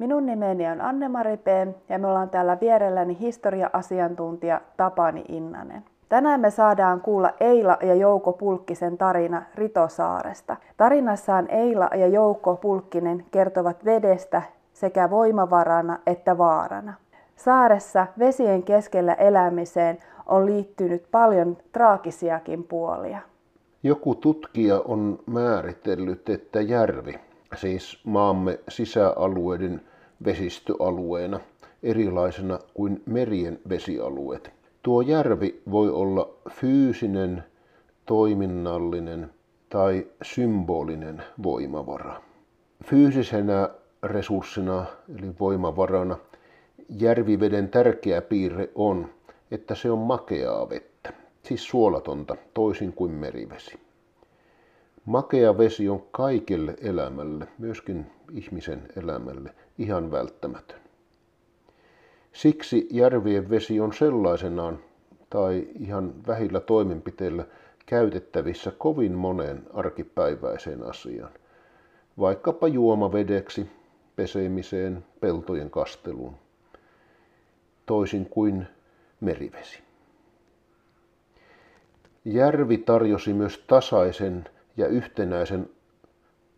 Minun 0.00 0.26
nimeni 0.26 0.68
on 0.68 0.80
Anne-Mari 0.80 1.36
P. 1.36 1.46
ja 1.88 1.98
me 1.98 2.06
ollaan 2.06 2.30
täällä 2.30 2.58
vierelläni 2.60 3.18
historia-asiantuntija 3.20 4.60
Tapani 4.76 5.24
Innanen. 5.28 5.84
Tänään 6.08 6.40
me 6.40 6.50
saadaan 6.50 7.00
kuulla 7.00 7.32
Eila 7.40 7.78
ja 7.82 7.94
Jouko 7.94 8.32
Pulkkisen 8.32 8.98
tarina 8.98 9.42
Ritosaaresta. 9.54 10.56
Tarinassaan 10.76 11.50
Eila 11.50 11.90
ja 11.94 12.06
Jouko 12.06 12.56
Pulkkinen 12.56 13.24
kertovat 13.30 13.84
vedestä 13.84 14.42
sekä 14.72 15.10
voimavarana 15.10 15.98
että 16.06 16.38
vaarana. 16.38 16.94
Saaressa 17.36 18.06
vesien 18.18 18.62
keskellä 18.62 19.14
elämiseen 19.14 19.98
on 20.26 20.46
liittynyt 20.46 21.04
paljon 21.10 21.56
traagisiakin 21.72 22.64
puolia. 22.64 23.18
Joku 23.82 24.14
tutkija 24.14 24.80
on 24.84 25.18
määritellyt, 25.26 26.28
että 26.28 26.60
järvi, 26.60 27.14
siis 27.54 28.00
maamme 28.04 28.58
sisäalueiden 28.68 29.80
vesistöalueena, 30.24 31.40
erilaisena 31.82 32.58
kuin 32.74 33.02
merien 33.06 33.60
vesialueet. 33.68 34.50
Tuo 34.82 35.00
järvi 35.00 35.62
voi 35.70 35.90
olla 35.90 36.34
fyysinen, 36.50 37.44
toiminnallinen 38.06 39.30
tai 39.68 40.06
symbolinen 40.22 41.22
voimavara. 41.42 42.22
Fyysisenä 42.84 43.68
resurssina 44.02 44.86
eli 45.18 45.34
voimavarana 45.40 46.16
järviveden 46.88 47.68
tärkeä 47.68 48.22
piirre 48.22 48.70
on, 48.74 49.10
että 49.50 49.74
se 49.74 49.90
on 49.90 49.98
makeaa 49.98 50.68
vettä, 50.68 51.12
siis 51.42 51.68
suolatonta, 51.68 52.36
toisin 52.54 52.92
kuin 52.92 53.12
merivesi. 53.12 53.78
Makea 55.04 55.58
vesi 55.58 55.88
on 55.88 56.02
kaikelle 56.10 56.74
elämälle, 56.80 57.48
myöskin 57.58 58.06
ihmisen 58.32 58.88
elämälle, 58.96 59.54
ihan 59.80 60.10
välttämätön. 60.10 60.80
Siksi 62.32 62.88
järvien 62.90 63.50
vesi 63.50 63.80
on 63.80 63.92
sellaisenaan 63.92 64.78
tai 65.30 65.68
ihan 65.78 66.26
vähillä 66.26 66.60
toimenpiteillä 66.60 67.46
käytettävissä 67.86 68.72
kovin 68.78 69.12
moneen 69.12 69.66
arkipäiväiseen 69.74 70.82
asiaan. 70.82 71.32
Vaikkapa 72.18 72.68
juomavedeksi, 72.68 73.70
pesemiseen, 74.16 75.04
peltojen 75.20 75.70
kasteluun, 75.70 76.34
toisin 77.86 78.26
kuin 78.26 78.66
merivesi. 79.20 79.82
Järvi 82.24 82.78
tarjosi 82.78 83.32
myös 83.32 83.64
tasaisen 83.66 84.44
ja 84.76 84.86
yhtenäisen, 84.86 85.70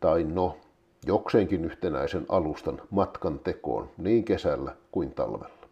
tai 0.01 0.25
no, 0.25 0.59
jokseenkin 1.06 1.64
yhtenäisen 1.64 2.27
alustan 2.28 2.83
matkan 2.91 3.39
tekoon 3.39 3.91
niin 3.98 4.25
kesällä 4.25 4.77
kuin 4.92 5.14
talvella. 5.14 5.62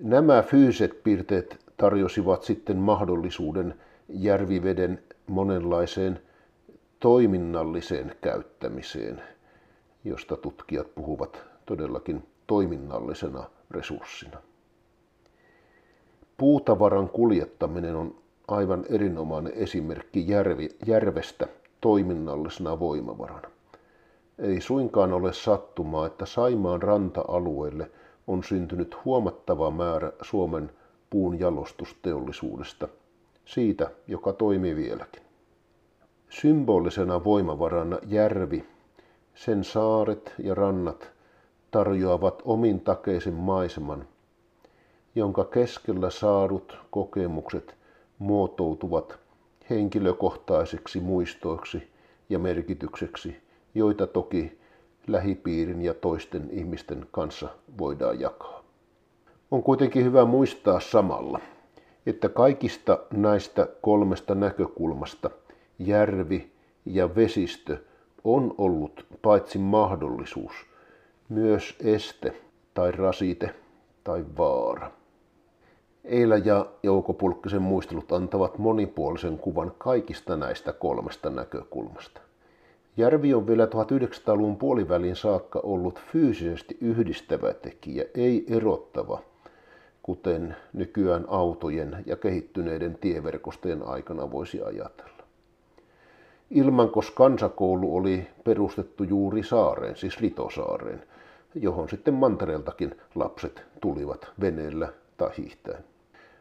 Nämä 0.00 0.42
fyysiset 0.42 1.02
piirteet 1.04 1.64
tarjosivat 1.76 2.42
sitten 2.42 2.76
mahdollisuuden 2.76 3.74
järviveden 4.08 5.02
monenlaiseen 5.26 6.20
toiminnalliseen 7.00 8.16
käyttämiseen, 8.20 9.22
josta 10.04 10.36
tutkijat 10.36 10.94
puhuvat 10.94 11.42
todellakin 11.66 12.22
toiminnallisena 12.46 13.44
resurssina. 13.70 14.38
Puutavaran 16.36 17.08
kuljettaminen 17.08 17.96
on 17.96 18.14
aivan 18.48 18.84
erinomainen 18.88 19.52
esimerkki 19.52 20.26
järvestä 20.86 21.46
toiminnallisena 21.80 22.80
voimavarana. 22.80 23.57
Ei 24.38 24.60
suinkaan 24.60 25.12
ole 25.12 25.32
sattumaa, 25.32 26.06
että 26.06 26.26
Saimaan 26.26 26.82
ranta-alueelle 26.82 27.90
on 28.26 28.44
syntynyt 28.44 29.04
huomattava 29.04 29.70
määrä 29.70 30.12
Suomen 30.22 30.70
puun 31.10 31.40
jalostusteollisuudesta, 31.40 32.88
siitä, 33.44 33.90
joka 34.06 34.32
toimii 34.32 34.76
vieläkin. 34.76 35.22
Symbolisena 36.30 37.24
voimavarana 37.24 37.98
järvi, 38.06 38.64
sen 39.34 39.64
saaret 39.64 40.34
ja 40.38 40.54
rannat 40.54 41.10
tarjoavat 41.70 42.42
omin 42.44 42.80
takeisen 42.80 43.34
maiseman, 43.34 44.08
jonka 45.14 45.44
keskellä 45.44 46.10
saadut 46.10 46.78
kokemukset 46.90 47.76
muotoutuvat 48.18 49.18
henkilökohtaisiksi 49.70 51.00
muistoiksi 51.00 51.88
ja 52.28 52.38
merkitykseksi, 52.38 53.47
joita 53.74 54.06
toki 54.06 54.58
lähipiirin 55.06 55.82
ja 55.82 55.94
toisten 55.94 56.48
ihmisten 56.50 57.06
kanssa 57.10 57.48
voidaan 57.78 58.20
jakaa. 58.20 58.64
On 59.50 59.62
kuitenkin 59.62 60.04
hyvä 60.04 60.24
muistaa 60.24 60.80
samalla, 60.80 61.40
että 62.06 62.28
kaikista 62.28 62.98
näistä 63.12 63.68
kolmesta 63.80 64.34
näkökulmasta 64.34 65.30
järvi 65.78 66.50
ja 66.84 67.14
vesistö 67.14 67.78
on 68.24 68.54
ollut 68.58 69.06
paitsi 69.22 69.58
mahdollisuus, 69.58 70.52
myös 71.28 71.76
este 71.80 72.34
tai 72.74 72.92
rasite 72.92 73.54
tai 74.04 74.24
vaara. 74.38 74.90
Eila 76.04 76.36
ja 76.36 76.66
Jouko 76.82 77.12
Pulkkisen 77.12 77.62
muistelut 77.62 78.12
antavat 78.12 78.58
monipuolisen 78.58 79.38
kuvan 79.38 79.72
kaikista 79.78 80.36
näistä 80.36 80.72
kolmesta 80.72 81.30
näkökulmasta. 81.30 82.20
Järvi 82.98 83.34
on 83.34 83.46
vielä 83.46 83.66
1900-luvun 83.66 84.56
puolivälin 84.56 85.16
saakka 85.16 85.60
ollut 85.62 86.00
fyysisesti 86.12 86.78
yhdistävä 86.80 87.54
tekijä, 87.54 88.04
ei 88.14 88.44
erottava, 88.48 89.22
kuten 90.02 90.56
nykyään 90.72 91.24
autojen 91.28 91.96
ja 92.06 92.16
kehittyneiden 92.16 92.98
tieverkostojen 93.00 93.82
aikana 93.82 94.32
voisi 94.32 94.62
ajatella. 94.62 95.22
Ilmankos 96.50 97.10
kansakoulu 97.10 97.96
oli 97.96 98.26
perustettu 98.44 99.04
juuri 99.04 99.42
saareen, 99.42 99.96
siis 99.96 100.20
Litosaareen, 100.20 101.02
johon 101.54 101.88
sitten 101.88 102.14
mantereeltakin 102.14 102.94
lapset 103.14 103.62
tulivat 103.80 104.32
veneellä 104.40 104.88
tai 105.16 105.30
hiihtäen. 105.38 105.84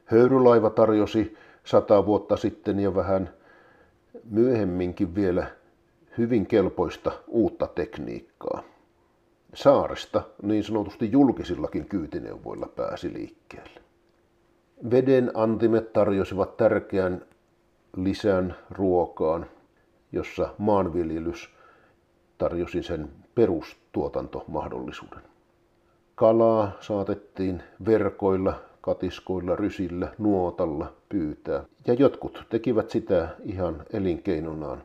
Höyrylaiva 0.05 0.69
tarjosi 0.69 1.37
sata 1.63 2.05
vuotta 2.05 2.37
sitten 2.37 2.79
ja 2.79 2.95
vähän 2.95 3.29
myöhemminkin 4.29 5.15
vielä 5.15 5.47
hyvin 6.17 6.47
kelpoista 6.47 7.11
uutta 7.27 7.67
tekniikkaa. 7.67 8.63
Saaresta 9.53 10.23
niin 10.41 10.63
sanotusti 10.63 11.11
julkisillakin 11.11 11.85
kyytineuvoilla 11.85 12.67
pääsi 12.75 13.13
liikkeelle. 13.13 13.81
Veden 14.91 15.31
antimet 15.33 15.93
tarjosivat 15.93 16.57
tärkeän 16.57 17.25
lisän 17.97 18.55
ruokaan, 18.71 19.45
jossa 20.11 20.53
maanviljelys 20.57 21.49
tarjosi 22.37 22.83
sen 22.83 23.09
perustuotantomahdollisuuden. 23.35 25.21
Kalaa 26.15 26.71
saatettiin 26.79 27.63
verkoilla, 27.85 28.53
katiskoilla, 28.81 29.55
rysillä, 29.55 30.13
nuotalla 30.17 30.93
pyytää, 31.09 31.63
ja 31.87 31.93
jotkut 31.93 32.45
tekivät 32.49 32.89
sitä 32.89 33.29
ihan 33.43 33.83
elinkeinonaan 33.93 34.83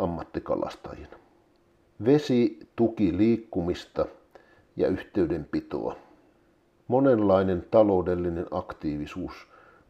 ammattikalastajina. 0.00 1.16
Vesi 2.04 2.58
tuki 2.76 3.16
liikkumista 3.16 4.06
ja 4.76 4.88
yhteydenpitoa. 4.88 5.96
Monenlainen 6.88 7.66
taloudellinen 7.70 8.46
aktiivisuus 8.50 9.32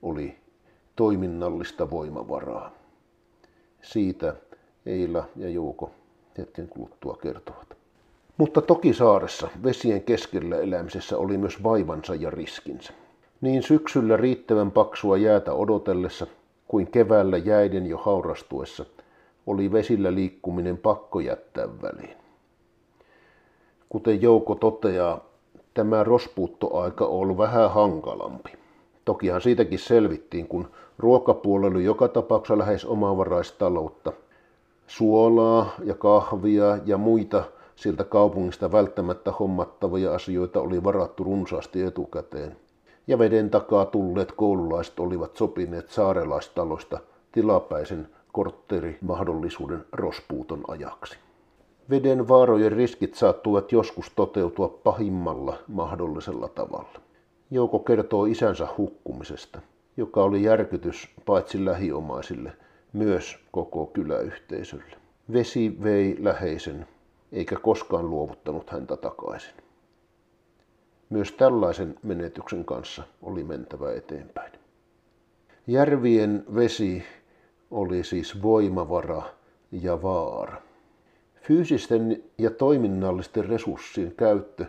oli 0.03 0.37
toiminnallista 0.97 1.91
voimavaraa. 1.91 2.73
Siitä 3.83 4.35
Eila 4.87 5.29
ja 5.37 5.49
Jouko 5.49 5.91
hetken 6.39 6.69
kuluttua 6.69 7.19
kertovat. 7.23 7.77
Mutta 8.37 8.61
toki 8.63 8.95
saaressa 8.95 9.49
vesien 9.63 10.03
keskellä 10.03 10.56
elämisessä 10.56 11.19
oli 11.19 11.39
myös 11.39 11.63
vaivansa 11.63 12.15
ja 12.15 12.31
riskinsä. 12.31 12.93
Niin 13.41 13.63
syksyllä 13.63 14.17
riittävän 14.17 14.71
paksua 14.71 15.17
jäätä 15.17 15.53
odotellessa 15.53 16.27
kuin 16.69 16.87
keväällä 16.91 17.37
jäiden 17.39 17.87
jo 17.87 17.99
haurastuessa– 17.99 18.85
oli 19.47 19.73
vesillä 19.73 20.15
liikkuminen 20.15 20.79
pakko 20.79 21.21
jättää 21.21 21.69
väliin. 21.83 22.17
Kuten 23.89 24.23
Jouko 24.23 24.55
toteaa, 24.55 25.25
tämä 25.75 26.05
rospuuttoaika 26.05 27.07
ollut 27.07 27.39
vähän 27.39 27.71
hankalampi. 27.71 28.51
Tokihan 29.05 29.41
siitäkin 29.41 29.79
selvittiin, 29.79 30.49
kun 30.49 30.69
ruokapuolella 30.99 31.77
oli 31.77 31.85
joka 31.85 32.09
tapauksessa 32.09 32.59
lähes 32.59 32.85
omavaraistaloutta. 32.85 34.13
Suolaa 34.87 35.71
ja 35.85 35.95
kahvia 35.95 36.79
ja 36.87 36.99
muita 36.99 37.45
siltä 37.77 38.05
kaupungista 38.05 38.73
välttämättä 38.73 39.33
hommattavia 39.33 40.15
asioita 40.15 40.61
oli 40.61 40.85
varattu 40.85 41.25
runsaasti 41.25 41.83
etukäteen. 41.83 42.57
Ja 43.07 43.19
veden 43.19 43.51
takaa 43.51 43.85
tulleet 43.85 44.33
koululaiset 44.33 45.01
olivat 45.01 45.37
sopineet 45.37 45.89
saarelaistaloista 45.89 47.01
tilapäisen 47.33 48.09
kortterimahdollisuuden 48.32 49.85
rospuuton 49.93 50.65
ajaksi. 50.69 51.19
Veden 51.91 52.29
vaarojen 52.29 52.73
riskit 52.73 53.15
saattuvat 53.15 53.73
joskus 53.73 54.11
toteutua 54.17 54.69
pahimmalla 54.69 55.59
mahdollisella 55.69 56.49
tavalla. 56.49 57.00
Jouko 57.50 57.79
kertoo 57.79 58.25
isänsä 58.25 58.69
hukkumisesta, 58.77 59.61
joka 59.97 60.23
oli 60.23 60.43
järkytys 60.43 61.09
paitsi 61.27 61.65
lähiomaisille, 61.65 62.53
myös 62.93 63.38
koko 63.50 63.87
kyläyhteisölle. 63.87 64.97
Vesi 65.32 65.77
vei 65.82 66.17
läheisen, 66.21 66.87
eikä 67.32 67.56
koskaan 67.56 68.11
luovuttanut 68.11 68.71
häntä 68.71 68.97
takaisin. 68.97 69.55
Myös 71.11 71.32
tällaisen 71.32 71.94
menetyksen 72.03 72.65
kanssa 72.65 73.03
oli 73.23 73.44
mentävä 73.44 73.93
eteenpäin. 73.93 74.53
Järvien 75.67 76.44
vesi 76.55 77.03
oli 77.70 78.05
siis 78.05 78.43
voimavara 78.43 79.22
ja 79.72 80.02
vaara. 80.02 80.62
Fyysisten 81.43 82.22
ja 82.38 82.50
toiminnallisten 82.50 83.44
resurssien 83.44 84.14
käyttö 84.17 84.67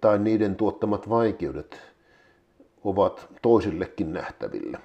tai 0.00 0.18
niiden 0.18 0.56
tuottamat 0.56 1.08
vaikeudet 1.08 1.80
ovat 2.84 3.28
toisillekin 3.42 4.12
nähtävillä. 4.12 4.78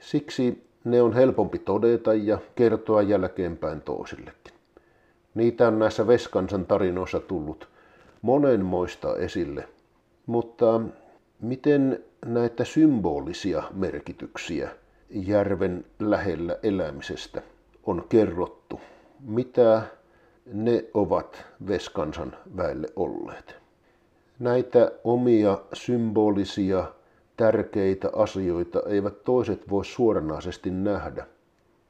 Siksi 0.00 0.66
ne 0.84 1.02
on 1.02 1.12
helpompi 1.12 1.58
todeta 1.58 2.14
ja 2.14 2.38
kertoa 2.54 3.02
jälkeenpäin 3.02 3.80
toisillekin. 3.80 4.54
Niitä 5.34 5.68
on 5.68 5.78
näissä 5.78 6.06
Veskansan 6.06 6.66
tarinoissa 6.66 7.20
tullut 7.20 7.68
monenmoista 8.22 9.16
esille, 9.16 9.68
mutta 10.26 10.80
miten 11.40 12.04
näitä 12.26 12.64
symbolisia 12.64 13.62
merkityksiä 13.74 14.70
järven 15.12 15.84
lähellä 15.98 16.58
elämisestä 16.62 17.42
on 17.84 18.04
kerrottu? 18.08 18.80
Mitä 19.20 19.82
ne 20.46 20.84
ovat 20.94 21.44
Veskansan 21.68 22.36
väelle 22.56 22.88
olleet? 22.96 23.56
Näitä 24.38 24.92
omia 25.04 25.58
symbolisia 25.72 26.84
tärkeitä 27.36 28.10
asioita 28.16 28.82
eivät 28.88 29.24
toiset 29.24 29.70
voi 29.70 29.84
suoranaisesti 29.84 30.70
nähdä. 30.70 31.26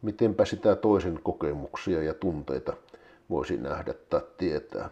Mitenpä 0.03 0.45
sitä 0.45 0.77
toisen 0.77 1.21
kokemuksia 1.23 2.03
ja 2.03 2.15
tunteita 2.15 2.73
voisi 3.31 3.57
nähdä 3.57 3.95
tai 4.11 4.21
tietää. 4.39 4.91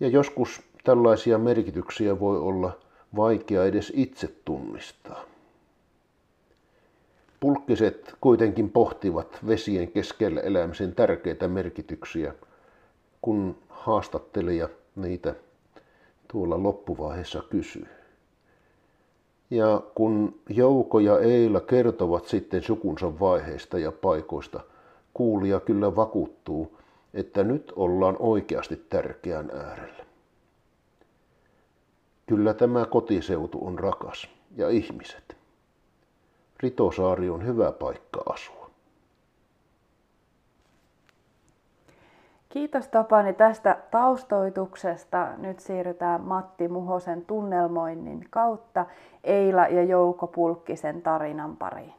Ja 0.00 0.08
joskus 0.08 0.62
tällaisia 0.84 1.38
merkityksiä 1.38 2.20
voi 2.20 2.38
olla 2.38 2.78
vaikea 3.16 3.64
edes 3.64 3.92
itse 3.96 4.28
tunnistaa. 4.44 5.35
Pulkkiset 7.40 8.14
kuitenkin 8.20 8.70
pohtivat 8.70 9.38
vesien 9.46 9.92
keskellä 9.92 10.40
elämisen 10.40 10.94
tärkeitä 10.94 11.48
merkityksiä, 11.48 12.34
kun 13.22 13.56
haastattelija 13.68 14.68
niitä 14.96 15.34
tuolla 16.32 16.62
loppuvaiheessa 16.62 17.42
kysyy. 17.50 17.86
Ja 19.50 19.82
kun 19.94 20.40
Jouko 20.48 20.98
ja 20.98 21.18
Eila 21.18 21.60
kertovat 21.60 22.26
sitten 22.26 22.62
sukunsa 22.62 23.20
vaiheista 23.20 23.78
ja 23.78 23.92
paikoista, 23.92 24.60
kuulija 25.14 25.60
kyllä 25.60 25.96
vakuuttuu, 25.96 26.78
että 27.14 27.44
nyt 27.44 27.72
ollaan 27.76 28.16
oikeasti 28.18 28.76
tärkeän 28.76 29.50
äärellä. 29.50 30.04
Kyllä 32.26 32.54
tämä 32.54 32.84
kotiseutu 32.84 33.66
on 33.66 33.78
rakas 33.78 34.28
ja 34.56 34.68
ihmiset. 34.68 35.25
Ritosaari 36.60 37.30
on 37.30 37.46
hyvä 37.46 37.72
paikka 37.72 38.22
asua. 38.26 38.70
Kiitos 42.48 42.88
Tapani 42.88 43.32
tästä 43.32 43.78
taustoituksesta. 43.90 45.28
Nyt 45.36 45.60
siirrytään 45.60 46.20
Matti 46.20 46.68
Muhosen 46.68 47.24
tunnelmoinnin 47.24 48.26
kautta 48.30 48.86
Eila 49.24 49.66
ja 49.66 49.84
Jouko 49.84 50.26
Pulkkisen 50.26 51.02
tarinan 51.02 51.56
pariin. 51.56 51.94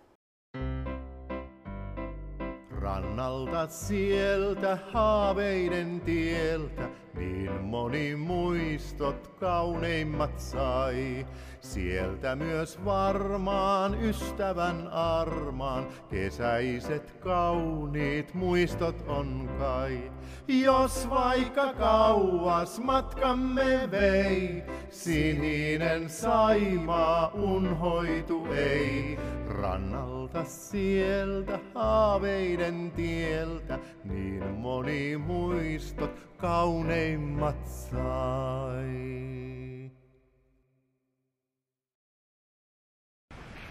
Rannalta 2.81 3.68
sieltä 3.68 4.77
haaveiden 4.92 6.01
tieltä 6.01 6.89
niin 7.17 7.51
moni 7.61 8.15
muistot 8.15 9.27
kauneimmat 9.39 10.39
sai. 10.39 11.27
Sieltä 11.59 12.35
myös 12.35 12.85
varmaan 12.85 14.03
ystävän 14.03 14.87
armaan 14.87 15.87
kesäiset 16.09 17.11
kauniit 17.11 18.33
muistot 18.33 19.03
on 19.07 19.49
kai. 19.59 20.11
Jos 20.47 21.09
vaikka 21.09 21.73
kauas 21.73 22.79
matkamme 22.79 23.91
vei, 23.91 24.63
sininen 24.89 26.09
saimaa 26.09 27.27
unhoitu 27.33 28.47
ei. 28.51 29.19
Rannalta 29.47 30.43
sieltä 30.43 31.59
haaveiden 31.73 32.91
tieltä 32.95 33.79
niin 34.03 34.43
moni 34.43 35.17
muistot 35.17 36.27
kauneimmat 36.37 37.65
sai. 37.65 39.07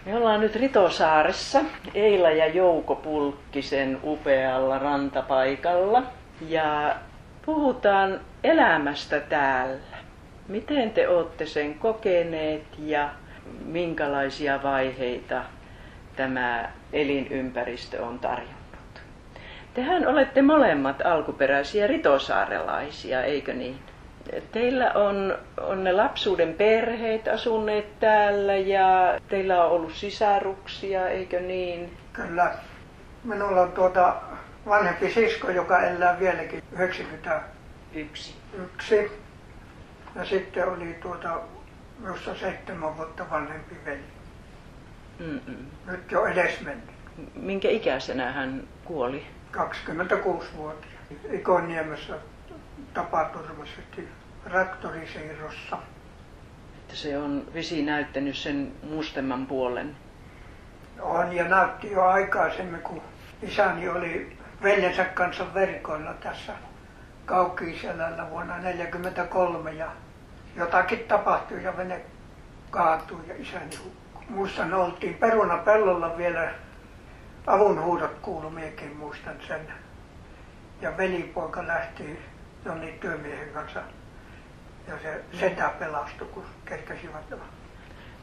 Me 0.05 0.15
ollaan 0.15 0.39
nyt 0.39 0.55
Ritosaaressa, 0.55 1.61
Eila 1.93 2.29
ja 2.29 2.47
Jouko 2.47 2.95
Pulkkisen 2.95 3.99
upealla 4.03 4.79
rantapaikalla. 4.79 6.03
Ja 6.47 6.95
puhutaan 7.45 8.19
elämästä 8.43 9.19
täällä. 9.19 9.97
Miten 10.47 10.91
te 10.91 11.07
olette 11.07 11.45
sen 11.45 11.73
kokeneet 11.79 12.63
ja 12.79 13.09
minkälaisia 13.65 14.63
vaiheita 14.63 15.43
tämä 16.15 16.71
elinympäristö 16.93 18.05
on 18.05 18.19
tarjonnut? 18.19 18.56
Tehän 19.77 20.07
olette 20.07 20.41
molemmat 20.41 21.01
alkuperäisiä 21.05 21.87
ritosaarelaisia, 21.87 23.23
eikö 23.23 23.53
niin? 23.53 23.79
Teillä 24.51 24.91
on, 24.91 25.37
on 25.61 25.83
ne 25.83 25.91
lapsuuden 25.91 26.53
perheet 26.53 27.27
asuneet 27.27 27.99
täällä 27.99 28.55
ja 28.55 29.19
teillä 29.27 29.63
on 29.65 29.71
ollut 29.71 29.93
sisaruksia, 29.93 31.07
eikö 31.07 31.39
niin? 31.39 31.97
Kyllä. 32.13 32.53
Minulla 33.23 33.61
on 33.61 33.71
tuota 33.71 34.15
vanhempi 34.67 35.11
sisko, 35.13 35.51
joka 35.51 35.81
elää 35.81 36.19
vieläkin 36.19 36.63
91. 36.71 38.35
Yksi. 38.63 39.11
Ja 40.15 40.25
sitten 40.25 40.67
oli 40.67 40.95
tuota 41.01 41.39
minusta 41.99 42.35
seitsemän 42.35 42.97
vuotta 42.97 43.25
vanhempi 43.31 43.75
veli. 43.85 44.03
Mm-mm. 45.19 45.65
Nyt 45.87 46.11
jo 46.11 46.25
edesmennyt. 46.25 46.89
Minkä 47.35 47.69
ikäisenä 47.69 48.31
hän 48.31 48.63
kuoli? 48.85 49.36
26-vuotias. 49.57 50.93
Ikoniemessä 51.31 52.15
tapaturmaisesti 52.93 54.07
traktorisiirrossa. 54.43 55.77
Että 56.77 56.95
se 56.95 57.17
on 57.17 57.47
vesi 57.53 57.81
näyttänyt 57.81 58.37
sen 58.37 58.71
mustemman 58.83 59.47
puolen. 59.47 59.95
On 60.99 61.33
ja 61.33 61.47
näytti 61.47 61.91
jo 61.91 62.03
aikaisemmin, 62.03 62.81
kun 62.81 63.01
isäni 63.41 63.89
oli 63.89 64.37
veljensä 64.63 65.05
kanssa 65.05 65.53
verkoilla 65.53 66.13
tässä 66.13 66.53
Kaukiselällä 67.25 68.29
vuonna 68.29 68.53
1943 68.53 69.71
ja 69.71 69.91
jotakin 70.55 70.99
tapahtui 70.99 71.63
ja 71.63 71.77
vene 71.77 72.01
kaatui 72.69 73.19
ja 73.27 73.33
isäni 73.37 73.75
hukkui. 73.83 74.23
Muistan, 74.29 74.73
oltiin 74.73 75.13
perunapellolla 75.13 76.17
vielä 76.17 76.51
avunhuudot 77.47 78.19
kuului, 78.21 78.51
minäkin 78.51 78.97
muistan 78.97 79.35
sen. 79.47 79.67
Ja 80.81 80.97
velipoika 80.97 81.67
lähti 81.67 82.19
Jonni 82.65 82.97
työmiehen 83.01 83.49
kanssa 83.49 83.81
ja 84.87 84.93
se 85.01 85.23
setä 85.39 85.71
pelastui, 85.79 86.27
kun 86.27 86.45
kerkesivät 86.65 87.29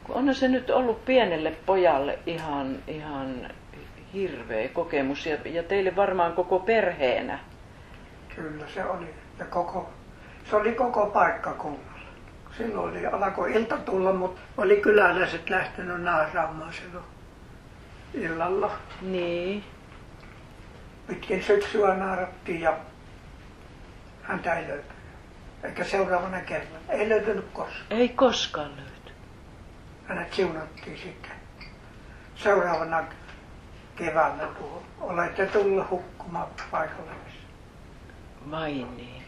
kun 0.03 0.15
on 0.15 0.35
se 0.35 0.47
nyt 0.47 0.69
ollut 0.69 1.05
pienelle 1.05 1.51
pojalle 1.65 2.19
ihan, 2.25 2.77
ihan 2.87 3.49
hirveä 4.13 4.67
kokemus 4.67 5.25
ja, 5.25 5.37
ja 5.45 5.63
teille 5.63 5.95
varmaan 5.95 6.33
koko 6.33 6.59
perheenä. 6.59 7.39
Kyllä 8.35 8.67
se 8.73 8.85
oli. 8.85 9.13
Ja 9.39 9.45
koko, 9.45 9.89
se 10.49 10.55
oli 10.55 10.71
koko 10.71 11.05
paikkakunnalla. 11.05 11.99
silloin 12.57 12.89
oli, 12.89 13.05
alkoi 13.05 13.53
ilta 13.53 13.77
tulla, 13.77 14.13
mutta 14.13 14.41
oli 14.57 14.77
kyläläiset 14.77 15.49
lähtenyt 15.49 16.01
naaraamaan 16.01 16.73
silloin 16.73 17.05
illalla. 18.15 18.71
Niin. 19.01 19.63
Pitkin 21.07 21.43
syksyä 21.43 21.93
naarattiin 21.95 22.61
ja 22.61 22.77
häntä 24.21 24.53
ei 24.53 24.67
löytynyt. 24.67 24.95
Eikä 25.63 25.83
seuraavana 25.83 26.41
kerralla. 26.41 26.77
Ei 26.89 27.09
löytynyt 27.09 27.45
koskaan. 27.53 27.85
Ei 27.89 28.09
koskaan 28.09 28.71
löyty. 28.75 29.11
Hänet 30.07 30.33
siunattiin 30.33 30.97
sitten 30.97 31.31
seuraavana 32.35 33.03
keväänä 33.95 34.47
tuohon. 34.59 34.83
Olette 35.01 35.45
tullut 35.45 35.89
hukkumaan 35.89 36.47
paikalle. 36.71 37.11
Vai 38.51 38.73
niin? 38.73 39.23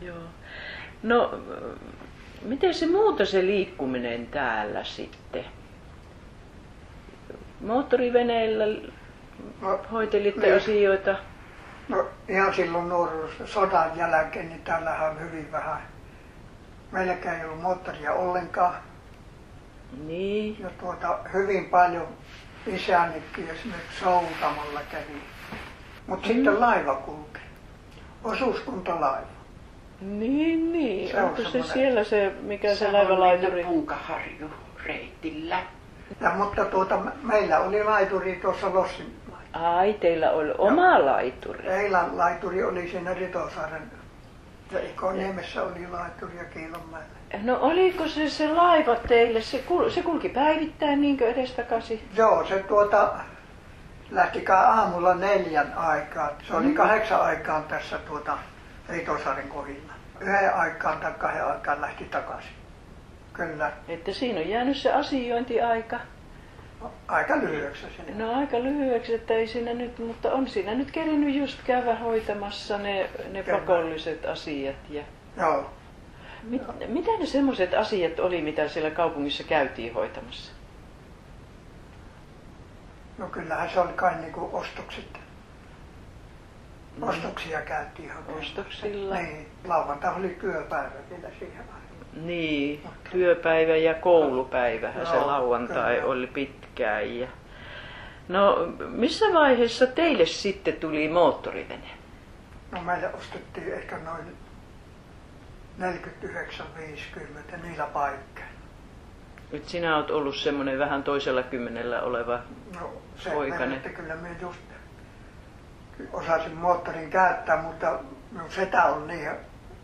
Joo. 0.00 0.24
No, 1.02 1.40
miten 2.42 2.74
se 2.74 2.86
muuta 2.86 3.26
se 3.26 3.46
liikkuminen 3.46 4.26
täällä 4.26 4.84
sitten? 4.84 5.44
Moottoriveneillä 7.60 8.64
No, 9.60 9.80
hoitelitte 9.92 10.40
Niin. 10.46 10.56
asioita? 10.56 11.14
No 11.88 12.06
ihan 12.28 12.54
silloin 12.54 12.88
nuoruudessa 12.88 13.46
sodan 13.46 13.90
jälkeen, 13.96 14.48
niin 14.48 14.62
täällähän 14.62 15.10
on 15.10 15.20
hyvin 15.20 15.52
vähän. 15.52 15.82
Meilläkään 16.92 17.38
ei 17.40 17.44
ollut 17.44 17.62
moottoria 17.62 18.12
ollenkaan. 18.12 18.74
Niin. 20.06 20.56
Ja 20.60 20.70
tuota, 20.80 21.18
hyvin 21.32 21.64
paljon 21.64 22.08
isänikin 22.66 23.48
esimerkiksi 23.50 24.00
soutamalla 24.00 24.80
kävi. 24.90 25.22
Mutta 26.06 26.28
Mm. 26.28 26.34
sitten 26.34 26.60
laiva 26.60 26.94
kulki. 26.94 27.40
Osuuskuntalaiva. 28.24 29.26
Niin, 30.00 30.72
niin. 30.72 31.10
Se 31.10 31.16
on 31.18 31.24
Onko 31.24 31.36
se 31.36 31.42
semmoinen- 31.42 31.72
siellä 31.72 32.04
se, 32.04 32.32
mikä 32.42 32.68
se 32.68 32.74
Se 32.78 32.86
on 32.86 32.92
laivalaituri? 32.92 33.64
Punkaharju 33.64 34.50
reitillä. 34.84 35.58
Ja, 36.20 36.30
mutta 36.30 36.64
tuota, 36.64 36.96
me- 36.96 37.12
meillä 37.22 37.58
oli 37.58 37.84
laituri 37.84 38.38
tuossa 38.42 38.74
Lossin. 38.74 39.16
Ai, 39.52 39.92
teillä 39.92 40.30
oli 40.30 40.54
oma 40.58 41.06
laituri. 41.06 41.68
Eilan 41.68 42.18
laituri 42.18 42.64
oli 42.64 42.88
siinä 42.88 43.14
Ritosaaren. 43.14 43.82
Ja 44.70 44.78
Ikoniemessä 44.80 45.62
oli 45.62 45.88
laituri 45.90 46.36
ja 46.38 46.44
Kiilonmäellä. 46.44 47.08
No 47.42 47.58
oliko 47.60 48.08
se 48.08 48.28
se 48.28 48.48
laiva 48.52 48.96
teille, 48.96 49.40
se, 49.42 49.58
kul, 49.58 49.90
se 49.90 50.02
kulki 50.02 50.28
päivittäin 50.28 51.00
niinkö 51.00 51.28
edestakaisin? 51.30 52.08
Joo, 52.16 52.44
se 52.44 52.58
tuota 52.58 53.12
lähtikää 54.10 54.68
aamulla 54.72 55.14
neljän 55.14 55.72
aikaan. 55.76 56.30
Se 56.48 56.56
oli 56.56 56.72
kahdeksan 56.72 57.20
aikaan 57.20 57.64
tässä 57.64 57.98
tuota 57.98 58.38
Ritosaaren 58.88 59.48
kohdilla. 59.48 59.92
Yhden 60.20 60.54
aikaan 60.54 60.98
tai 61.00 61.12
kahden 61.18 61.46
aikaan 61.46 61.80
lähti 61.80 62.04
takaisin. 62.04 62.50
Kyllä, 63.48 63.72
Että 63.88 64.12
siinä 64.12 64.40
on 64.40 64.48
jäänyt 64.48 64.76
se 64.76 64.92
asiointiaika. 64.92 66.00
aika 67.08 67.36
lyhyeksi 67.36 67.86
sinne. 67.96 68.24
No 68.24 68.34
aika 68.38 68.62
lyhyeksi, 68.62 69.14
että 69.14 69.34
ei 69.34 69.46
siinä 69.46 69.74
nyt, 69.74 69.98
mutta 69.98 70.32
on 70.32 70.48
siinä 70.48 70.74
nyt 70.74 70.90
kerinyt 70.90 71.34
just 71.34 71.58
käydä 71.64 71.94
hoitamassa 71.94 72.78
ne, 72.78 73.10
ne 73.32 73.42
Kyllä. 73.42 73.58
pakolliset 73.58 74.24
asiat. 74.24 74.76
Ja 74.90 75.02
Joo, 75.36 75.70
mit, 76.42 76.62
mitä 76.88 77.10
ne 77.18 77.26
semmoiset 77.26 77.74
asiat 77.74 78.18
oli, 78.20 78.42
mitä 78.42 78.68
siellä 78.68 78.90
kaupungissa 78.90 79.44
käytiin 79.44 79.94
hoitamassa? 79.94 80.52
no 83.18 83.26
kyllähän 83.26 83.70
se 83.70 83.80
oli 83.80 83.92
kai 83.92 84.14
niinku 84.20 84.50
ostokset. 84.52 85.18
Ostoksia 87.02 87.60
käytiin 87.60 88.10
hakemassa. 88.10 88.60
Ostoksilla. 88.60 89.14
Niin, 89.14 89.46
lauantai 89.68 90.14
oli 90.16 90.28
työpäivä 90.40 90.90
vielä 91.10 91.30
siihen 91.38 91.60
aikaan. 91.60 91.79
Niin, 92.12 92.82
työpäivä 93.10 93.76
ja 93.76 93.94
koulupäivähän 93.94 95.06
se 95.06 95.14
Joo, 95.14 95.26
lauantai 95.26 95.94
kyllä. 95.94 96.06
oli 96.12 96.26
pitkään. 96.26 97.18
Ja... 97.18 97.28
No, 98.28 98.68
missä 98.88 99.24
vaiheessa 99.34 99.86
teille 99.86 100.26
sitten 100.26 100.74
tuli 100.74 101.08
moottorivene? 101.08 101.90
No 102.72 102.82
meille 102.82 103.14
ostettiin 103.14 103.74
ehkä 103.74 103.98
noin 103.98 104.36
49-50 105.80 107.56
niillä 107.62 107.86
paikkeilla. 107.86 108.50
Nyt 109.52 109.68
sinä 109.68 109.96
oot 109.96 110.10
ollut 110.10 110.36
semmoinen 110.36 110.78
vähän 110.78 111.02
toisella 111.02 111.42
kymmenellä 111.42 112.02
oleva. 112.02 112.38
No 112.80 112.92
se 113.16 113.30
että 113.76 113.88
kyllä 113.88 114.16
minä 114.16 114.34
just 114.40 114.60
osasin 116.12 116.56
moottorin 116.56 117.10
käyttää, 117.10 117.62
mutta 117.62 117.98
minun 118.32 118.50
setä 118.50 118.84
on 118.84 119.06
niin 119.06 119.30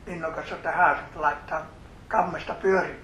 innokas, 0.07 0.53
että 0.53 0.73
hän 0.73 0.97
laittaa 1.15 1.67
kammesta 2.09 2.55
pyörimään. 2.55 3.01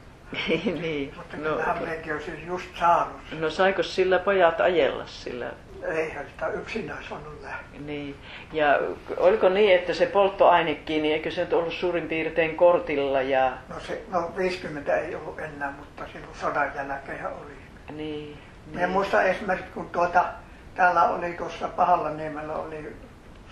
niin. 0.81 1.13
Mutta 1.17 1.37
No, 1.37 1.43
kyllähän 1.43 1.79
olisin 2.15 2.47
just 2.47 2.67
saanut 2.81 3.17
sen. 3.31 3.41
no 3.41 3.51
saiko 3.51 3.83
sillä 3.83 4.19
pojat 4.19 4.61
ajella 4.61 5.07
sillä? 5.07 5.51
Eihän 5.83 6.27
sitä 6.27 6.47
yksinään 6.49 7.05
saanut 7.09 7.43
lähteä. 7.43 7.81
Niin. 7.87 8.17
Ja 8.53 8.79
oliko 9.17 9.49
niin, 9.49 9.75
että 9.75 9.95
se 9.95 10.07
polttoainekin, 10.07 11.03
niin 11.03 11.15
eikö 11.15 11.31
se 11.31 11.41
nyt 11.41 11.53
ollut 11.53 11.73
suurin 11.75 12.09
piirtein 12.09 12.57
kortilla 12.57 13.23
ja 13.23 13.53
No, 13.69 13.81
se, 13.81 14.03
no 14.11 14.33
50 14.37 14.97
ei 14.97 15.15
ollut 15.15 15.39
enää, 15.39 15.73
mutta 15.79 16.05
silloin 16.13 16.35
sodan 16.41 16.73
jälkeen 16.77 17.27
oli. 17.27 17.53
niin. 17.97 18.39
Niin. 18.75 18.91
muistan 18.91 19.27
esimerkiksi, 19.27 19.73
kun 19.75 19.91
tuota, 19.91 20.25
täällä 20.75 21.03
oli 21.03 21.33
tuossa 21.33 21.69
Pahalla 21.69 22.11
niemellä 22.11 22.53
oli 22.55 22.97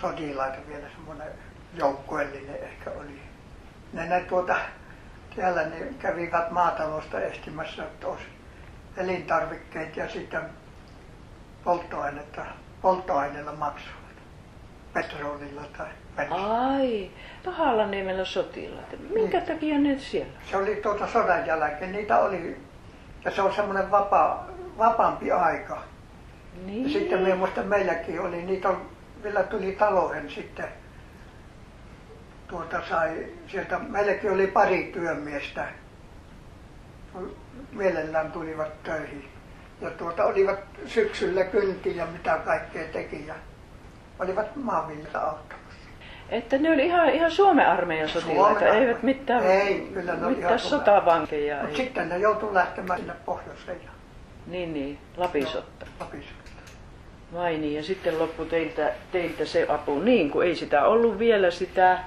sotilaita 0.00 0.58
vielä 0.68 0.86
semmoinen 0.96 1.28
joukkueellinen 1.74 2.56
ehkä 2.62 2.90
oli. 2.90 3.20
Ne, 3.92 4.06
ne 4.06 4.20
tuota, 4.20 4.56
täällä 5.36 5.62
ne 5.62 5.76
kävivät 5.98 6.50
maatalosta 6.50 7.20
etsimässä 7.20 7.82
tos 8.00 8.20
elintarvikkeet 8.96 9.96
ja 9.96 10.08
sitten 10.08 10.40
polttoainetta, 11.64 12.42
polttoaineella 12.82 13.52
maksuvat. 13.52 14.00
Petrolilla 14.92 15.62
tai 15.78 15.86
bensiinillä. 16.16 16.58
Ai, 16.68 17.10
pahalla 17.44 17.86
nimellä 17.86 18.24
sotilaita. 18.24 18.96
Minkä 19.14 19.38
Niin. 19.38 19.46
takia 19.48 19.78
ne 19.78 19.98
siellä? 19.98 20.32
Se 20.50 20.56
oli 20.56 20.76
tuota 20.76 21.06
sodan 21.06 21.46
jälkeen, 21.46 21.92
niitä 21.92 22.18
oli, 22.18 22.56
ja 23.24 23.30
se 23.30 23.42
on 23.42 23.54
semmoinen 23.54 23.90
vapaa, 23.90 24.46
vapaampi 24.78 25.32
aika. 25.32 25.82
Niin. 26.66 26.84
Ja 26.84 26.88
sitten 26.98 27.20
minä 27.22 27.34
muistan 27.34 27.66
meilläkin 27.66 28.20
oli, 28.20 28.42
niitä 28.42 28.68
on, 28.68 28.86
vielä 29.22 29.42
tuli 29.42 29.72
taloihin 29.72 30.30
sitten, 30.30 30.68
tuota 32.50 32.82
sai 32.88 33.26
sieltä, 33.48 33.78
meilläkin 33.78 34.30
oli 34.30 34.46
pari 34.46 34.90
työmiestä, 34.92 35.66
mielellään 37.72 38.32
tulivat 38.32 38.82
töihin. 38.82 39.28
Ja 39.80 39.90
tuota 39.90 40.24
olivat 40.24 40.58
syksyllä 40.86 41.44
kynti 41.44 41.96
ja 41.96 42.06
mitä 42.06 42.38
kaikkea 42.44 42.84
teki 42.92 43.26
ja 43.26 43.34
olivat 44.18 44.56
maanviljelijä 44.56 45.20
auttamassa. 45.20 45.70
Että 46.28 46.58
ne 46.58 46.70
oli 46.70 46.86
ihan, 46.86 47.08
ihan 47.08 47.30
Suomen 47.30 47.66
armeijan 47.66 48.08
sotilaita, 48.08 48.60
Suomen 48.60 48.82
eivät 48.82 49.02
mitään, 49.02 49.44
Ei, 49.44 49.90
kyllä 49.94 50.14
ne 50.14 50.28
mitään 50.28 50.58
sotavankeja. 50.58 51.56
Mutta 51.56 51.70
ei. 51.70 51.76
sitten 51.76 52.08
ne 52.08 52.18
joutui 52.18 52.54
lähtemään 52.54 52.98
sinne 52.98 53.14
pohjoiseen 53.24 53.80
Niin, 54.46 54.74
niin, 54.74 54.98
Lapisotta. 55.16 55.86
Lapissa. 56.00 56.32
Vai 57.34 57.58
niin, 57.58 57.74
ja 57.74 57.82
sitten 57.82 58.18
loppu 58.18 58.44
teiltä, 58.44 58.92
teiltä 59.12 59.44
se 59.44 59.66
apu. 59.68 60.00
Niin, 60.00 60.30
kun 60.30 60.44
ei 60.44 60.56
sitä 60.56 60.84
ollut 60.84 61.18
vielä 61.18 61.50
sitä, 61.50 61.98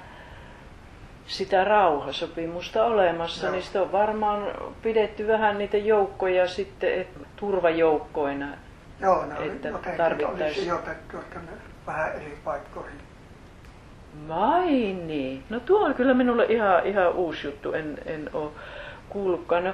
sitä 1.26 1.64
rauhasopimusta 1.64 2.86
olemassa, 2.86 3.46
Joo. 3.46 3.52
niin 3.52 3.64
sitä 3.64 3.82
on 3.82 3.92
varmaan 3.92 4.44
pidetty 4.82 5.28
vähän 5.28 5.58
niitä 5.58 5.78
joukkoja 5.78 6.48
sitten 6.48 7.02
et, 7.02 7.08
turvajoukkoina. 7.36 8.48
Joo, 9.00 9.26
ne 9.26 9.38
oli 9.38 9.48
Että 9.48 9.68
jotenkin 9.68 9.92
oli 9.92 9.98
tarvittaisi- 9.98 10.62
sijoitettu 10.62 11.18
tänne 11.34 11.52
vähän 11.88 12.12
eri 12.16 12.38
paikkoihin. 12.44 12.98
Vai 14.28 14.72
niin? 15.06 15.44
No 15.50 15.60
tuo 15.60 15.86
on 15.86 15.94
kyllä 15.94 16.14
minulle 16.14 16.46
ihan, 16.46 16.86
ihan 16.88 17.12
uusi 17.14 17.48
juttu, 17.48 17.74
en, 17.74 17.98
en 18.06 18.30
ole 18.34 18.52
kuullutkaan. 19.10 19.64
No, 19.64 19.74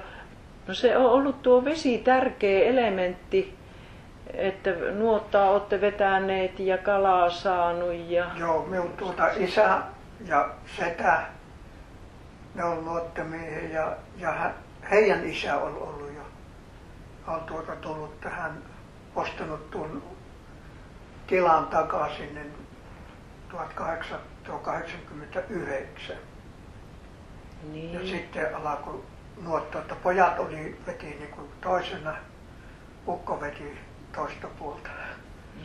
no 0.67 0.73
se 0.73 0.97
on 0.97 1.05
ollut 1.11 1.41
tuo 1.41 1.65
vesi 1.65 1.97
tärkeä 1.97 2.63
elementti, 2.65 3.53
että 4.33 4.69
nuottaa 4.93 5.49
olette 5.49 5.81
vetäneet 5.81 6.59
ja 6.59 6.77
kalaa 6.77 7.29
saanut 7.29 7.93
ja... 8.07 8.25
Joo, 8.39 8.65
minun 8.65 8.89
tuota 8.97 9.27
isä 9.37 9.79
ja 10.27 10.49
setä, 10.77 11.21
ne 12.55 12.63
on 12.63 12.85
luottamiehiä 12.85 13.79
ja, 13.79 13.97
ja 14.17 14.53
heidän 14.91 15.25
isä 15.25 15.57
on 15.57 15.75
ollut 15.75 16.13
jo. 16.15 16.21
On 17.27 17.41
tuota 17.41 17.75
tullut 17.75 18.21
tähän, 18.21 18.63
ostanut 19.15 19.71
tuon 19.71 20.03
tilan 21.27 21.67
takaisin 21.67 22.35
niin 22.35 22.53
1889. 23.49 26.15
Niin. 27.71 27.93
Ja 27.93 28.07
sitten 28.07 28.55
alkoi 28.55 29.03
nuottaa, 29.41 29.81
että 29.81 29.95
pojat 29.95 30.39
oli, 30.39 30.79
veti 30.87 31.05
niin 31.05 31.31
kuin 31.31 31.47
toisena, 31.61 32.15
ukko 33.07 33.41
veti 33.41 33.77
toista 34.15 34.47
puolta. 34.47 34.89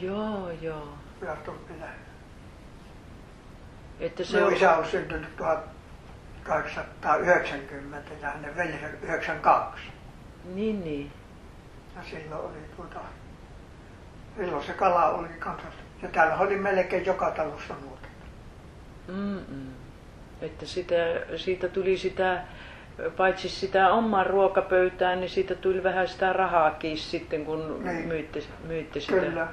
Joo, 0.00 0.50
joo. 0.50 0.88
On 1.48 1.58
minä. 1.68 1.86
Että 4.00 4.24
se 4.24 4.36
Minun 4.36 4.48
on... 4.48 4.56
isä 4.56 4.76
on 4.76 4.86
syntynyt 4.86 5.40
1890 6.44 8.10
ja 8.22 8.30
hänen 8.30 8.56
veljensä 8.56 8.86
92. 9.02 9.82
Niin, 10.54 10.84
niin. 10.84 11.12
Ja 11.96 12.02
silloin 12.10 12.44
oli 12.44 12.58
tuota, 12.76 13.00
silloin 14.36 14.64
se 14.64 14.72
kala 14.72 15.08
oli 15.08 15.28
kanssa. 15.28 15.68
Ja 16.02 16.08
täällä 16.08 16.36
oli 16.38 16.56
melkein 16.56 17.06
joka 17.06 17.30
talossa 17.30 17.74
nuotat. 17.82 18.10
Mm-mm. 19.08 19.70
Että 20.40 20.66
sitä, 20.66 20.94
siitä 21.36 21.68
tuli 21.68 21.98
sitä, 21.98 22.42
paitsi 23.16 23.48
sitä 23.48 23.90
omaa 23.92 24.24
ruokapöytää, 24.24 25.16
niin 25.16 25.30
siitä 25.30 25.54
tuli 25.54 25.82
vähän 25.82 26.08
sitä 26.08 26.32
rahaakin 26.32 26.98
sitten, 26.98 27.44
kun 27.44 27.84
Niin. 27.84 28.08
myytte, 28.08 28.42
myytte 28.66 29.00
sitä 29.00 29.12
Kyllä. 29.12 29.46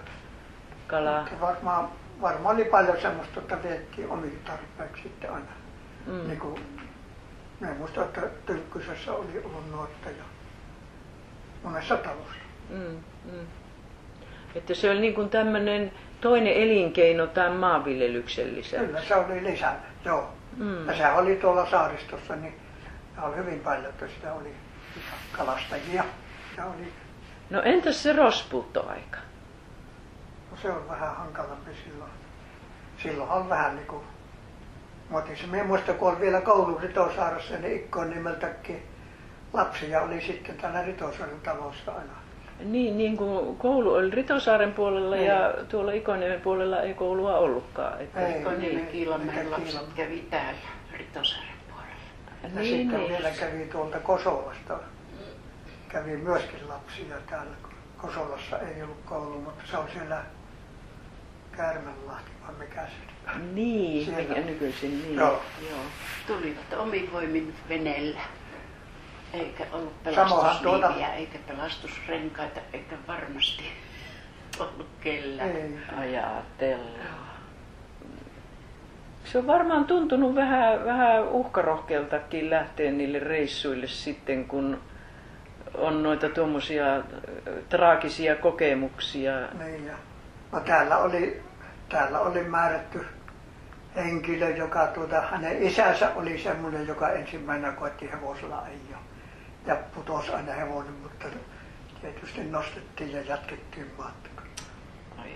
kalaa. 0.87 1.19
Mutta 1.21 1.41
varmaan, 1.41 1.89
varmaan 2.21 2.55
oli 2.55 2.65
paljon 2.65 3.01
semmoista, 3.01 3.39
että 3.39 3.57
vietiin 3.63 4.09
omiin 4.09 4.39
tarpeeksi 4.45 5.03
sitten 5.03 5.31
aina. 5.33 5.51
Mm. 6.05 6.27
Niin 6.27 6.39
kuin, 6.39 6.80
mä 7.61 7.73
muistan, 7.77 8.03
että 8.03 8.21
Tylkkysessä 8.45 9.13
oli 9.13 9.41
ollut 9.45 9.71
nuotta 9.71 10.09
ja 10.09 10.23
monessa 11.63 11.97
talossa. 11.97 12.33
Mm, 12.69 13.03
mm. 13.31 13.47
Että 14.55 14.73
se 14.73 14.91
oli 14.91 14.99
niin 15.01 15.13
kuin 15.13 15.29
tämmöinen 15.29 15.91
toinen 16.21 16.53
elinkeino 16.53 17.27
tämän 17.27 17.53
maanviljelyksen 17.53 18.55
lisäksi. 18.55 18.85
Kyllä 18.85 19.01
se 19.03 19.15
oli 19.15 19.43
lisänä, 19.43 19.79
joo. 20.05 20.29
Mm. 20.57 20.87
Ja 20.87 20.97
sehän 20.97 21.15
oli 21.15 21.35
tuolla 21.35 21.69
saaristossa, 21.69 22.35
niin 22.35 22.53
oli 23.21 23.35
hyvin 23.35 23.59
paljon, 23.59 23.85
että 23.85 24.07
sitä 24.07 24.33
oli 24.33 24.53
kalastajia. 25.31 26.03
Ja 26.57 26.65
oli, 26.65 26.93
No 27.49 27.61
entäs 27.61 28.03
se 28.03 28.13
rospuuttoaika? 28.13 29.17
no 30.51 30.57
se 30.57 30.69
on 30.71 30.89
vähän 30.89 31.15
hankalampi 31.15 31.71
silloin. 31.85 32.11
Silloin 33.03 33.29
on 33.29 33.49
vähän 33.49 33.75
niin 33.75 33.87
kuin, 33.87 34.03
muotissa. 35.11 35.47
Minä 35.47 35.63
muistan, 35.63 35.95
kun 35.95 36.09
oli 36.11 36.19
vielä 36.19 36.41
koulu 36.41 36.77
Ritosaarassa, 36.77 37.57
niin 37.57 37.75
Ikkoon 37.75 38.09
nimeltäkin 38.09 38.83
lapsia 39.53 40.01
oli 40.01 40.21
sitten 40.21 40.57
täällä 40.57 40.81
Ritosaaren 40.83 41.41
talossa 41.43 41.91
aina. 41.91 42.13
Niin, 42.59 42.97
niin 42.97 43.17
kuin 43.17 43.55
koulu 43.55 43.93
oli 43.93 44.09
Ritosaaren 44.09 44.73
puolella 44.73 45.15
Niin. 45.15 45.27
ja 45.27 45.53
tuolla 45.69 45.91
Ikoniemen 45.91 46.41
puolella 46.41 46.81
ei 46.81 46.93
koulua 46.93 47.37
ollutkaan. 47.37 48.01
Että, 48.01 48.27
Ei. 48.27 48.43
Kun 48.43 48.59
niin, 48.59 48.75
Niitä 48.75 48.91
Kiilamäen 48.91 49.51
lapset 49.51 49.65
Kiilamäen. 49.69 49.95
kävi 49.95 50.27
täällä 50.29 50.59
Ritosaaren 50.97 51.53
puolella. 51.69 51.95
Ja 52.43 52.49
Niin, 52.61 52.77
sitten 52.77 52.99
niin. 52.99 53.09
vielä 53.11 53.29
kävi 53.39 53.65
tuolta 53.71 53.99
Kosolasta, 53.99 54.77
kävi 55.89 56.17
myöskin 56.17 56.69
lapsia 56.69 57.15
täällä. 57.29 57.51
Kosolassa 57.97 58.59
ei 58.59 58.83
ollut 58.83 59.01
koulu, 59.05 59.41
mutta 59.41 59.63
se 59.71 59.77
on 59.77 59.85
siellä 59.93 60.21
Käärmänlahti, 61.57 62.31
vai 62.47 62.55
mikä 62.59 62.81
se 62.81 62.91
on. 63.07 63.10
Niin, 63.53 64.05
Siellä. 64.05 64.21
mikä 64.29 64.41
nykyisin 64.41 65.01
niin. 65.03 65.15
Joo. 65.15 65.41
Joo. 65.69 65.79
Tulivat 66.27 66.73
omin 66.77 67.13
voimin 67.13 67.53
veneellä. 67.69 68.19
Eikä 69.33 69.63
ollut 69.71 69.93
Samoinhan 70.15 70.57
tuota- 70.63 70.79
pelastusliiviä, 70.87 71.13
eikä 71.13 71.37
pelastusrenkaita, 71.47 72.59
eikä 72.73 72.95
varmasti 73.07 73.63
ollut 74.59 74.87
kellään. 75.01 75.49
Ei. 75.49 75.77
Ajatellaan. 75.97 77.31
Se 79.25 79.37
on 79.37 79.47
varmaan 79.47 79.85
tuntunut 79.85 80.35
vähän, 80.35 80.85
vähän 80.85 81.27
uhkarohkeeltakin 81.27 82.49
lähteä 82.49 82.91
niille 82.91 83.19
reissuille 83.19 83.87
sitten, 83.87 84.45
kun 84.47 84.81
on 85.77 86.03
noita 86.03 86.29
tuommoisia 86.29 86.85
traagisia 87.69 88.35
kokemuksia. 88.35 89.33
Niin, 89.63 89.85
ja, 89.85 89.93
no 90.51 90.59
täällä 90.59 90.97
oli, 90.97 91.41
täällä 91.91 92.19
oli 92.19 92.43
määrätty 92.43 93.05
henkilö, 93.95 94.49
joka 94.49 94.87
tuota, 94.87 95.21
hänen 95.21 95.63
isänsä 95.63 96.11
oli 96.15 96.39
semmoinen, 96.39 96.87
joka 96.87 97.09
ensimmäisenä 97.09 97.71
koetti 97.71 98.11
hevosella 98.11 98.59
ajaa. 98.59 99.03
Ja 99.65 99.77
putosi 99.95 100.31
aina 100.31 100.53
hevonen, 100.53 100.93
mutta 100.93 101.25
tietysti 102.01 102.43
nostettiin 102.43 103.11
ja 103.11 103.21
jatkettiin 103.21 103.87
matkaa. 103.97 104.45
Ai, 105.17 105.29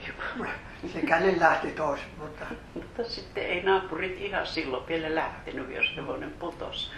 Sikäli 0.93 1.39
lähti 1.39 1.71
toisin, 1.71 2.07
mutta 2.17 2.45
Mutta 2.73 3.03
sitten 3.03 3.45
ei 3.45 3.63
naapurit 3.63 4.21
ihan 4.21 4.47
silloin 4.47 4.87
vielä 4.87 5.15
lähtenyt, 5.15 5.75
jos 5.75 5.93
hevonen 5.97 6.31
putosi. 6.39 6.91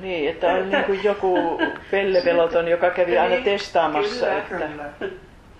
Niin, 0.00 0.30
että 0.30 0.46
on 0.46 0.70
niin 0.70 0.84
kuin 0.84 1.04
joku 1.04 1.60
pellepeloton, 1.90 2.68
joka 2.68 2.90
kävi 2.90 3.18
aina 3.18 3.34
Niin, 3.34 3.44
testaamassa, 3.44 4.26
kyllä, 4.26 4.38
että 4.38 4.68
kyllä. 4.68 4.84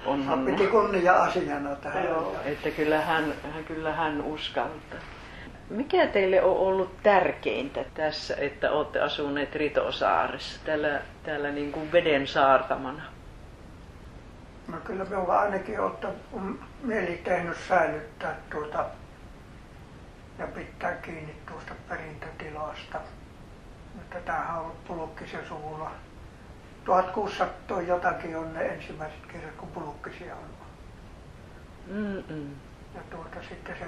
Onhan, 0.06 0.44
Piti 0.44 0.66
kunnia-asiana 0.66 1.76
tähän. 1.76 2.04
Joo. 2.04 2.36
että 2.44 2.70
kyllä 2.70 3.00
hän, 3.00 3.34
hän- 3.54 3.64
kyllä 3.64 3.92
hän 3.92 4.20
uskaltaa. 4.22 4.98
Mikä 5.70 6.06
teille 6.06 6.42
on 6.42 6.56
ollut 6.56 7.02
tärkeintä 7.02 7.84
tässä, 7.94 8.34
että 8.38 8.70
olette 8.70 9.00
asuneet 9.00 9.54
Ritosaaressa, 9.54 10.60
täällä, 10.64 11.00
täällä 11.22 11.50
niin 11.50 11.72
kuin 11.72 11.92
veden 11.92 12.26
saartamana? 12.26 13.02
No 14.68 14.76
kyllä 14.84 15.04
minulla 15.04 15.40
ainakin 15.40 15.80
ottaa, 15.80 16.10
on 16.32 16.58
mieli 16.82 17.20
tehnyt 17.24 17.56
säilyttää 17.68 18.34
tuota 18.50 18.84
ja 20.38 20.46
pitää 20.46 20.92
kiinni 20.92 21.34
tuosta 21.50 21.74
perintötilasta. 21.88 22.98
Mutta 23.94 24.16
tämähän 24.24 24.56
on 24.58 24.60
ollut 24.64 24.84
Pulukkisen 24.84 25.46
suvulla. 25.48 25.90
1600 26.86 27.82
jotakin 27.82 28.36
on 28.36 28.54
ne 28.54 28.66
ensimmäiset 28.66 29.26
kirjat, 29.32 29.54
kun 29.56 29.68
Pulukkisia 29.68 30.34
on. 30.36 30.50
Mm-mm. 31.86 32.50
Ja 32.94 33.00
tuota 33.10 33.42
sitten 33.48 33.76
se, 33.78 33.84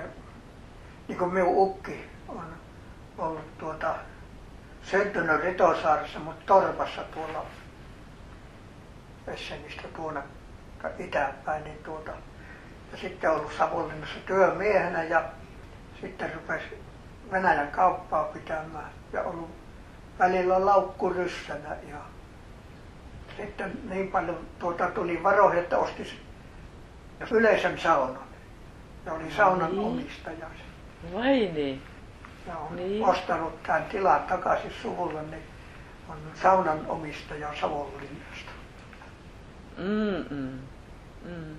niin 1.08 1.18
kuin 1.18 1.34
minun 1.34 1.56
ukki 1.56 2.10
on 2.28 2.54
ollut 3.18 3.58
tuota, 3.58 3.94
syntynyt 4.82 5.40
Ritosaaressa, 5.40 6.18
mutta 6.18 6.44
Torpassa 6.46 7.02
tuolla 7.02 7.46
Essenistä 9.26 9.88
tuona 9.96 10.22
itäpäin, 10.98 11.64
niin 11.64 11.78
tuota, 11.84 12.12
ja 12.92 12.98
sitten 12.98 13.30
ollut 13.30 13.52
Savonlinnassa 13.58 14.18
työmiehenä 14.26 15.02
ja 15.02 15.24
sitten 16.00 16.34
rupesi 16.34 16.82
Venäjän 17.30 17.68
kauppaa 17.68 18.24
pitämään 18.24 18.90
ja 19.12 19.22
ollut 19.22 19.50
välillä 20.18 20.66
laukkuryssänä 20.66 21.76
ja 21.90 21.98
sitten 23.38 23.72
niin 23.90 24.08
paljon 24.08 24.38
tuota 24.58 24.86
tuli 24.86 25.22
varoihin, 25.22 25.58
että 25.60 25.78
osti 25.78 26.20
yleisen 27.30 27.78
saunan. 27.80 28.22
Ja 29.06 29.12
oli 29.12 29.30
saunan 29.36 29.70
niin. 29.70 29.86
omistaja. 29.86 30.46
Vai 31.14 31.50
niin? 31.54 31.82
Ja 32.46 32.56
on 32.58 32.76
Niin. 32.76 33.04
ostanut 33.04 33.62
tämän 33.62 33.84
tilan 33.84 34.22
takaisin 34.22 34.70
suvulle, 34.82 35.22
niin 35.22 35.42
on 36.08 36.16
saunan 36.42 36.80
omistaja 36.88 37.48
Savonlinnasta. 37.60 38.50
Mm-mm. 39.78 40.58
Mm. 41.24 41.56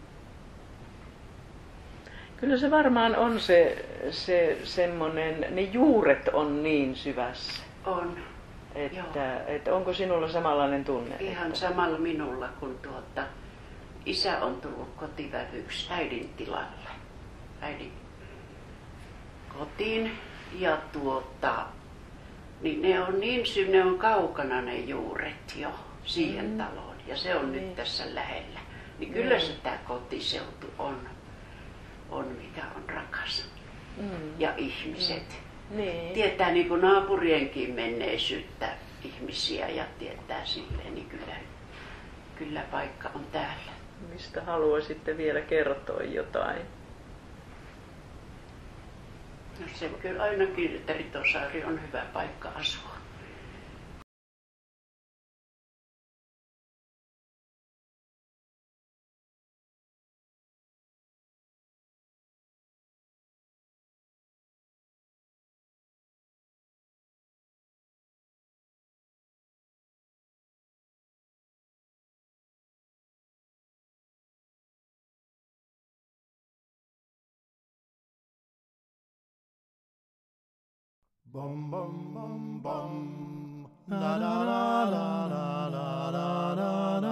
Kyllä 2.38 2.58
se 2.58 2.72
varmaan 2.72 3.16
on 3.16 3.40
se, 3.40 3.86
se 4.12 4.58
semmoinen, 4.64 5.46
ne 5.50 5.62
juuret 5.62 6.28
on 6.28 6.64
niin 6.64 6.96
syvässä, 6.96 7.64
On 7.86 8.18
että, 8.76 9.44
että 9.48 9.76
onko 9.76 9.94
sinulla 9.94 10.32
samanlainen 10.32 10.86
tunne? 10.86 11.16
ihan 11.20 11.48
että, 11.48 11.60
samalla 11.60 11.98
minulla, 11.98 12.48
kun 12.60 12.80
tuota, 12.82 13.24
isä 14.06 14.40
on 14.42 14.62
tullut 14.62 14.90
kotivävyksi 14.96 15.88
äidin 15.94 16.30
tilalle. 16.38 16.90
Äidin 17.62 17.92
kotiin 19.60 20.12
ja 20.60 20.78
tuota, 20.92 21.66
niin 22.62 22.82
ne 22.82 23.04
on 23.04 23.20
niin 23.20 23.46
sy, 23.46 23.68
ne 23.68 23.84
on 23.84 23.98
kaukana 24.00 24.62
ne 24.62 24.76
juuret 24.80 25.56
jo 25.56 25.70
siihen 26.06 26.46
Mm. 26.46 26.58
taloon 26.58 26.96
ja 27.08 27.18
se 27.18 27.36
on 27.36 27.52
Niin. 27.52 27.64
nyt 27.68 27.76
tässä 27.76 28.04
lähellä. 28.16 28.60
Niin 29.00 29.14
kyllä 29.14 29.36
Niin. 29.36 29.48
se 29.48 29.54
tämä 29.64 29.78
kotiseutu 29.88 30.68
on, 30.80 30.98
on 32.10 32.26
mikä 32.26 32.62
on 32.76 32.90
rakas. 32.90 33.50
mm, 33.98 34.40
Ja 34.40 34.54
ihmiset. 34.58 35.40
Niin. 35.70 36.14
Tietää 36.14 36.52
niin 36.52 36.68
kuin 36.68 36.82
naapurienkin 36.82 37.74
menneisyyttä 37.74 38.70
ihmisiä 39.04 39.70
ja 39.70 39.86
tietää 40.00 40.46
silleen, 40.46 40.96
niin 40.96 41.10
kyllä, 41.10 41.36
kyllä 42.36 42.62
paikka 42.72 43.10
on 43.16 43.26
täällä. 43.32 43.72
Mistä 44.14 44.42
haluaisitte 44.42 45.18
vielä 45.18 45.42
kertoa 45.42 46.04
jotain? 46.04 46.62
No 49.60 49.66
se 49.74 49.90
kyllä 50.02 50.24
ainakin, 50.24 50.76
että 50.76 50.94
Ritosaari 50.94 51.64
on 51.64 51.80
hyvä 51.88 52.06
paikka 52.14 52.50
asua. 52.56 52.99
Bum 81.32 81.70
bum 81.70 82.12
bum 82.12 82.60
bum. 82.64 83.68
La 83.88 84.18
la 84.18 84.44
la 84.50 84.84
la 84.94 85.28
la 85.28 85.70
la 85.70 86.54
la 86.56 87.00
la. 87.00 87.09